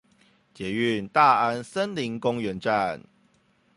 [0.55, 3.03] 捷運大安森林公園站